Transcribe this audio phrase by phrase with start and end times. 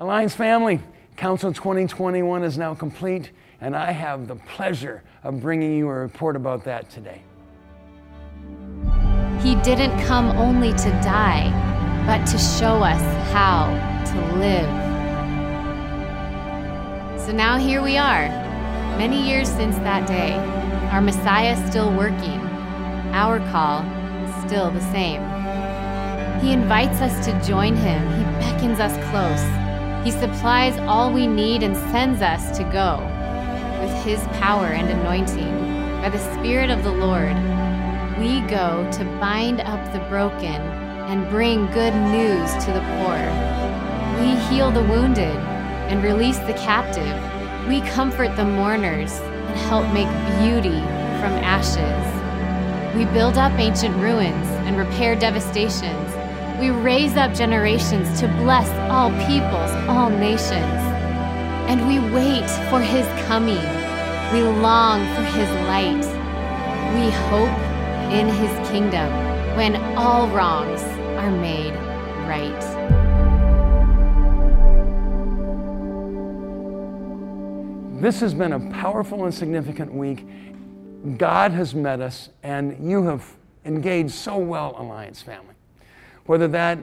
[0.00, 0.78] Alliance family,
[1.16, 6.36] Council 2021 is now complete, and I have the pleasure of bringing you a report
[6.36, 7.20] about that today.
[9.42, 11.50] He didn't come only to die,
[12.06, 13.66] but to show us how
[14.12, 14.68] to live.
[17.20, 18.28] So now here we are,
[18.98, 20.34] many years since that day.
[20.92, 22.38] Our Messiah still working.
[23.14, 23.82] Our call
[24.46, 25.22] still the same.
[26.40, 28.00] He invites us to join him.
[28.12, 29.67] He beckons us close.
[30.04, 32.98] He supplies all we need and sends us to go
[33.80, 36.00] with His power and anointing.
[36.00, 37.36] By the Spirit of the Lord,
[38.18, 40.60] we go to bind up the broken
[41.08, 43.18] and bring good news to the poor.
[44.20, 45.36] We heal the wounded
[45.88, 47.16] and release the captive.
[47.68, 50.08] We comfort the mourners and help make
[50.40, 50.80] beauty
[51.20, 52.96] from ashes.
[52.96, 56.07] We build up ancient ruins and repair devastations
[56.58, 60.50] we raise up generations to bless all peoples, all nations.
[61.70, 63.62] And we wait for his coming.
[64.32, 66.04] We long for his light.
[66.94, 69.08] We hope in his kingdom
[69.56, 70.82] when all wrongs
[71.16, 71.74] are made
[72.26, 72.60] right.
[78.02, 80.26] This has been a powerful and significant week.
[81.18, 83.24] God has met us, and you have
[83.64, 85.54] engaged so well, Alliance family
[86.28, 86.78] whether that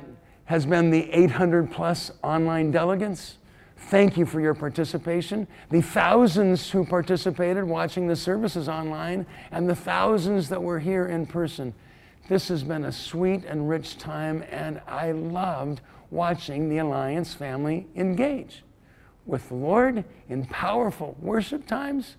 [0.46, 3.38] has been the 800 plus online delegates.
[3.78, 5.48] Thank you for your participation.
[5.70, 11.28] The thousands who participated watching the services online, and the thousands that were here in
[11.28, 11.76] person.
[12.28, 17.86] This has been a sweet and rich time, and I loved watching the Alliance family
[17.96, 18.64] engage
[19.28, 22.16] with the Lord in powerful worship times,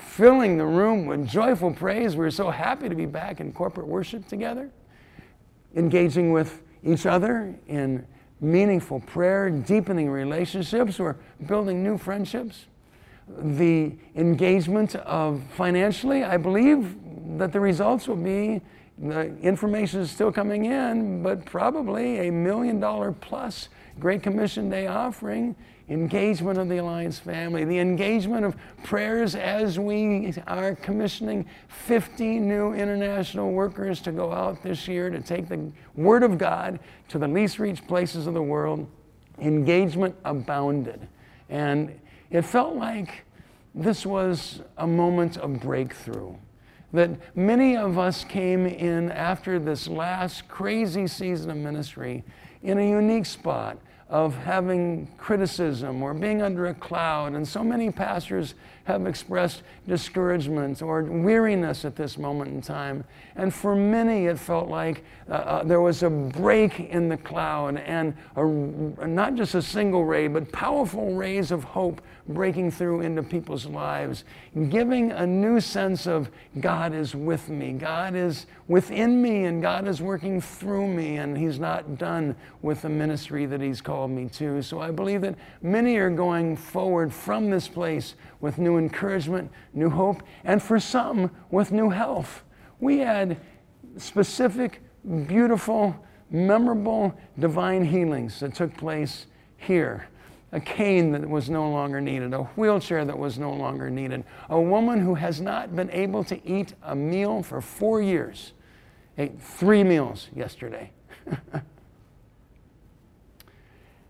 [0.00, 2.16] filling the room with joyful praise.
[2.16, 4.70] We're so happy to be back in corporate worship together
[5.76, 8.06] engaging with each other in
[8.40, 12.66] meaningful prayer, deepening relationships, or building new friendships.
[13.28, 16.94] The engagement of financially, I believe
[17.38, 18.60] that the results will be
[18.98, 23.68] the information is still coming in, but probably a million dollar plus
[23.98, 25.56] Great Commission Day offering
[25.88, 32.72] engagement of the Alliance family, the engagement of prayers as we are commissioning 50 new
[32.72, 37.28] international workers to go out this year to take the Word of God to the
[37.28, 38.88] least reached places of the world.
[39.38, 41.06] Engagement abounded.
[41.50, 41.98] And
[42.30, 43.24] it felt like
[43.74, 46.34] this was a moment of breakthrough.
[46.92, 52.24] That many of us came in after this last crazy season of ministry
[52.62, 53.78] in a unique spot
[54.08, 57.34] of having criticism or being under a cloud.
[57.34, 63.04] And so many pastors have expressed discouragement or weariness at this moment in time.
[63.36, 67.78] And for many, it felt like uh, uh, there was a break in the cloud
[67.78, 68.44] and a,
[69.06, 74.24] not just a single ray, but powerful rays of hope breaking through into people's lives,
[74.70, 76.30] giving a new sense of
[76.60, 81.36] God is with me, God is within me, and God is working through me, and
[81.36, 84.62] He's not done with the ministry that He's called me to.
[84.62, 89.90] So I believe that many are going forward from this place with new encouragement, new
[89.90, 92.42] hope, and for some, with new health.
[92.80, 93.38] We had
[93.96, 94.80] specific,
[95.26, 95.96] beautiful,
[96.30, 99.26] memorable divine healings that took place
[99.56, 100.08] here.
[100.52, 104.60] A cane that was no longer needed, a wheelchair that was no longer needed, a
[104.60, 108.52] woman who has not been able to eat a meal for four years,
[109.18, 110.92] ate three meals yesterday.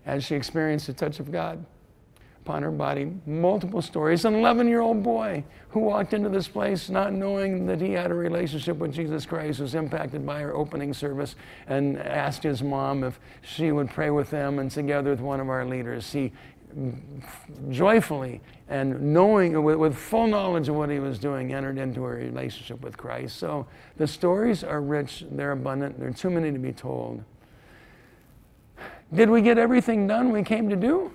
[0.05, 1.65] As she experienced the touch of God
[2.45, 3.11] upon her body.
[3.25, 4.23] Multiple stories.
[4.23, 8.11] An 11 year old boy who walked into this place not knowing that he had
[8.11, 11.35] a relationship with Jesus Christ was impacted by her opening service
[11.67, 15.49] and asked his mom if she would pray with them and together with one of
[15.49, 16.11] our leaders.
[16.11, 16.31] He
[17.69, 22.79] joyfully and knowing with, full knowledge of what he was doing entered into a relationship
[22.81, 23.37] with Christ.
[23.37, 23.65] So
[23.97, 27.23] the stories are rich, they're abundant, there are too many to be told.
[29.13, 31.11] Did we get everything done we came to do?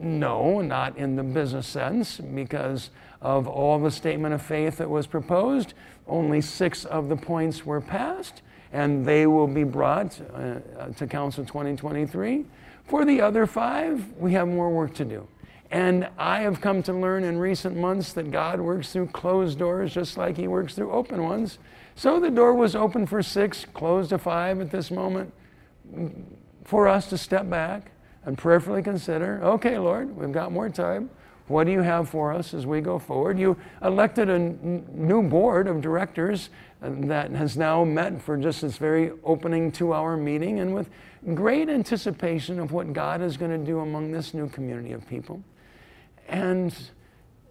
[0.00, 2.88] No, not in the business sense, because
[3.20, 5.74] of all the statement of faith that was proposed,
[6.06, 8.40] only six of the points were passed,
[8.72, 12.46] and they will be brought uh, to Council 2023.
[12.86, 15.28] For the other five, we have more work to do.
[15.70, 19.92] And I have come to learn in recent months that God works through closed doors
[19.92, 21.58] just like He works through open ones.
[21.94, 25.34] So the door was open for six, closed to five at this moment,
[26.64, 27.92] for us to step back
[28.26, 31.10] and prayerfully consider okay, Lord, we've got more time.
[31.48, 33.36] What do you have for us as we go forward?
[33.36, 36.50] You elected a n- new board of directors
[36.80, 40.88] uh, that has now met for just this very opening two hour meeting and with
[41.34, 45.42] great anticipation of what God is going to do among this new community of people.
[46.28, 46.72] And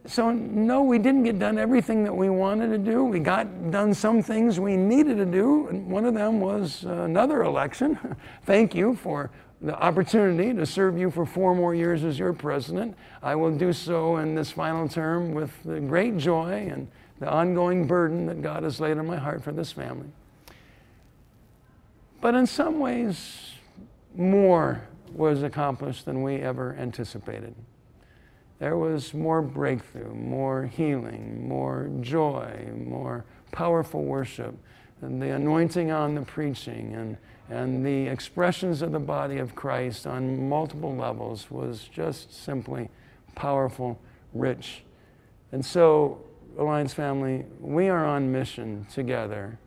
[0.06, 3.04] so, no, we didn't get done everything that we wanted to do.
[3.04, 7.44] We got done some things we needed to do, and one of them was another
[7.44, 8.00] election.
[8.46, 9.30] Thank you for
[9.62, 12.96] the opportunity to serve you for four more years as your president.
[13.22, 16.88] I will do so in this final term with great joy and
[17.20, 20.08] the ongoing burden that God has laid on my heart for this family.
[22.22, 23.54] But in some ways,
[24.16, 24.82] more
[25.14, 27.56] was accomplished than we ever anticipated.
[28.60, 34.54] There was more breakthrough, more healing, more joy, more powerful worship,
[35.02, 37.18] and the anointing on the preaching and
[37.50, 42.90] and the expressions of the body of Christ on multiple levels was just simply
[43.34, 44.00] powerful,
[44.34, 44.84] rich.
[45.52, 46.22] And so,
[46.58, 49.58] Alliance family, we are on mission together,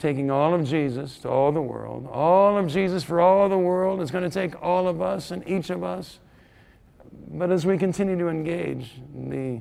[0.00, 2.08] taking all of Jesus to all the world.
[2.10, 5.46] All of Jesus for all the world is going to take all of us and
[5.48, 6.18] each of us.
[7.30, 9.60] But as we continue to engage, the,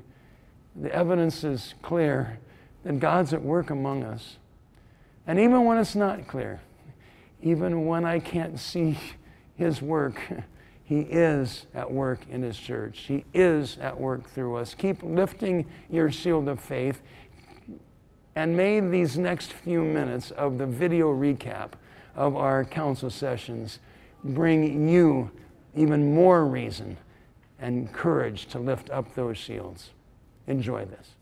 [0.76, 2.40] the evidence is clear
[2.84, 4.38] that God's at work among us.
[5.28, 6.62] And even when it's not clear,
[7.42, 8.98] even when I can't see
[9.56, 10.22] his work,
[10.86, 13.00] he is at work in his church.
[13.08, 14.74] He is at work through us.
[14.74, 17.02] Keep lifting your shield of faith.
[18.36, 21.72] And may these next few minutes of the video recap
[22.16, 23.80] of our council sessions
[24.24, 25.30] bring you
[25.76, 26.98] even more reason
[27.60, 29.92] and courage to lift up those shields.
[30.48, 31.17] Enjoy this.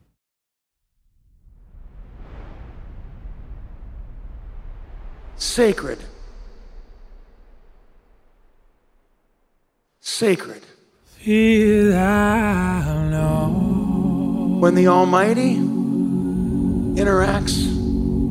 [5.38, 6.00] Sacred.
[10.02, 10.64] Sacred.
[11.18, 12.66] Feel i
[14.66, 15.58] when the Almighty
[17.00, 17.68] interacts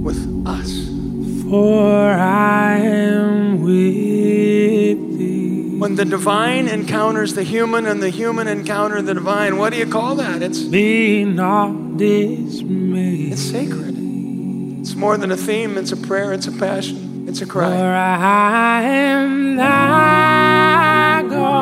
[0.03, 0.89] with us.
[1.49, 5.79] For I am with thee.
[5.79, 9.87] When the divine encounters the human and the human encounter the divine, what do you
[9.87, 10.43] call that?
[10.43, 13.33] It's be not dismayed.
[13.35, 13.94] It's sacred.
[14.85, 17.71] It's more than a theme, it's a prayer, it's a passion, it's a cry.
[17.71, 21.57] For I am thy God.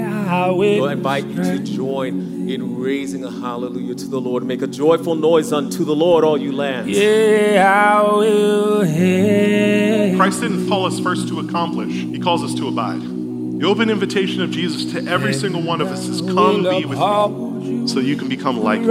[0.00, 4.42] I will I invite you to join in raising a hallelujah to the Lord.
[4.44, 6.96] Make a joyful noise unto the Lord, all you lands.
[6.96, 8.84] Yeah, I will.
[8.84, 10.14] Hey.
[10.16, 13.02] Christ didn't call us first to accomplish, He calls us to abide.
[13.02, 16.98] The open invitation of Jesus to every single one of us is come be with
[16.98, 17.55] me
[17.86, 18.86] so you can become like me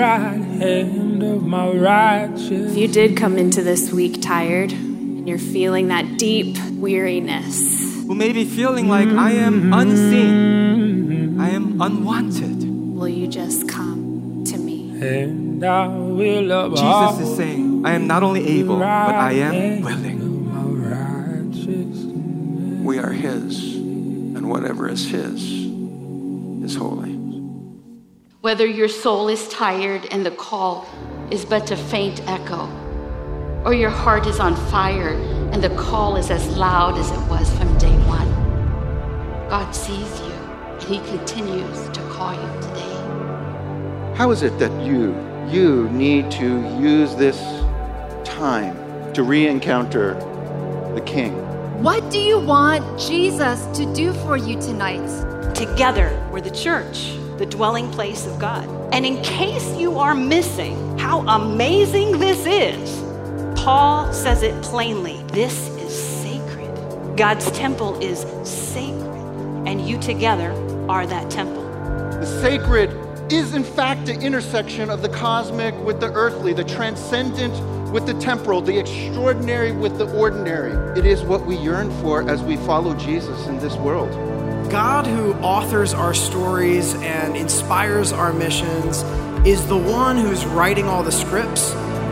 [1.22, 2.72] of my righteous.
[2.72, 8.16] If you did come into this week tired and you're feeling that deep weariness, who
[8.16, 12.64] may be feeling like I am unseen, I am unwanted,
[12.96, 14.92] will you just come to me?
[15.02, 20.26] And I will Jesus is saying, I am not only able, but I am willing.
[22.84, 25.42] We are His, and whatever is His
[26.64, 27.15] is holy.
[28.46, 30.88] Whether your soul is tired and the call
[31.32, 32.70] is but a faint echo,
[33.66, 35.16] or your heart is on fire
[35.52, 38.30] and the call is as loud as it was from day one.
[39.50, 44.16] God sees you and He continues to call you today.
[44.16, 45.18] How is it that you,
[45.50, 47.40] you need to use this
[48.24, 50.14] time to re encounter
[50.94, 51.34] the King?
[51.82, 55.02] What do you want Jesus to do for you tonight?
[55.56, 58.68] Together, we're the church the dwelling place of God.
[58.94, 63.02] And in case you are missing how amazing this is,
[63.60, 67.18] Paul says it plainly this is sacred.
[67.18, 70.52] God's temple is sacred, and you together
[70.90, 71.64] are that temple.
[72.20, 72.90] The sacred
[73.32, 77.54] is, in fact, the intersection of the cosmic with the earthly, the transcendent
[77.92, 80.72] with the temporal, the extraordinary with the ordinary.
[81.00, 84.35] It is what we yearn for as we follow Jesus in this world.
[84.66, 89.04] God, who authors our stories and inspires our missions,
[89.46, 91.72] is the one who's writing all the scripts.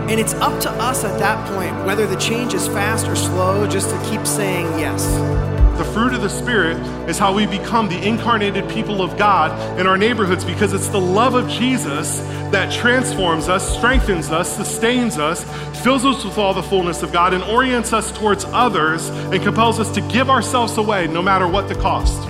[0.09, 3.67] And it's up to us at that point, whether the change is fast or slow,
[3.67, 5.52] just to keep saying yes.
[5.77, 6.77] The fruit of the Spirit
[7.09, 11.01] is how we become the incarnated people of God in our neighborhoods because it's the
[11.01, 12.19] love of Jesus
[12.51, 15.43] that transforms us, strengthens us, sustains us,
[15.83, 19.79] fills us with all the fullness of God, and orients us towards others and compels
[19.79, 22.21] us to give ourselves away no matter what the cost.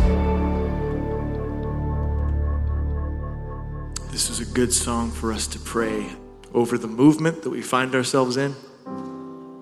[4.10, 6.16] This is a good song for us to pray
[6.54, 8.56] over the movement that we find ourselves in,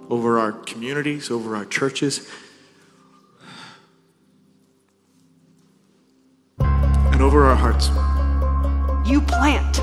[0.07, 2.29] over our communities, over our churches.
[7.21, 7.89] And over our hearts.
[9.07, 9.81] You plant,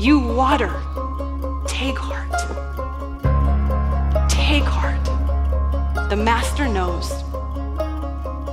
[0.00, 0.82] you water.
[1.68, 2.32] Take heart.
[4.28, 5.04] Take heart.
[6.10, 7.22] The Master knows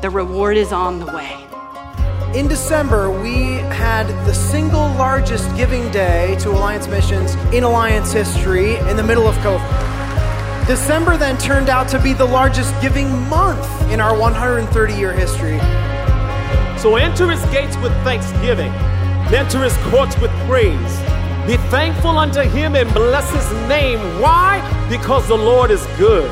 [0.01, 1.33] the reward is on the way.
[2.39, 8.75] In December, we had the single largest giving day to Alliance Missions in Alliance history
[8.89, 10.67] in the middle of COVID.
[10.67, 15.59] December then turned out to be the largest giving month in our 130 year history.
[16.85, 18.71] So enter his gates with thanksgiving,
[19.33, 20.99] enter his courts with praise.
[21.47, 23.97] Be thankful unto him and bless his name.
[24.21, 24.61] Why?
[24.87, 26.29] Because the Lord is good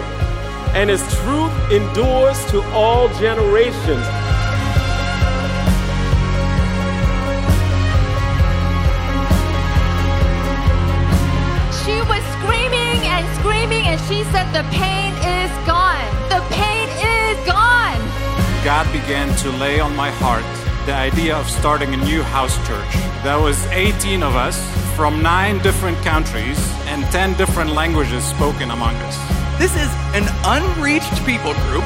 [0.75, 4.05] and his truth endures to all generations.
[11.81, 14.92] She was screaming and screaming, and she said, The pain
[18.63, 20.45] God began to lay on my heart
[20.85, 22.93] the idea of starting a new house church.
[23.21, 24.57] There was 18 of us
[24.95, 29.17] from nine different countries and 10 different languages spoken among us.
[29.59, 31.83] This is an unreached people group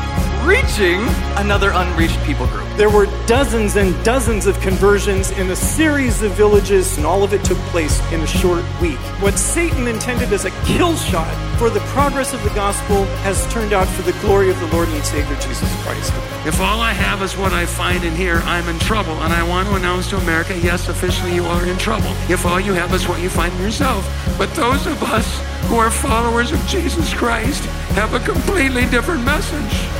[0.48, 1.02] reaching
[1.36, 2.66] another unreached people group.
[2.78, 7.34] There were dozens and dozens of conversions in a series of villages, and all of
[7.34, 8.98] it took place in a short week.
[9.20, 13.74] What Satan intended as a kill shot for the progress of the gospel has turned
[13.74, 16.14] out for the glory of the Lord and Savior Jesus Christ.
[16.48, 19.14] If all I have is what I find in here, I'm in trouble.
[19.24, 22.12] And I want to announce to America yes, officially you are in trouble.
[22.30, 24.08] If all you have is what you find in yourself.
[24.38, 25.28] But those of us
[25.68, 29.97] who are followers of Jesus Christ have a completely different message.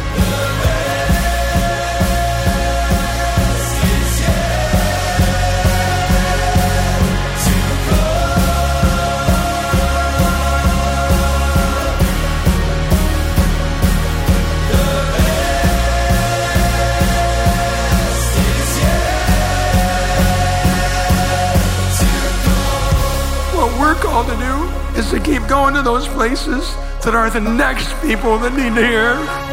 [23.58, 27.42] What we're called to do is to keep going to those places that are the
[27.42, 29.47] next people that need to hear.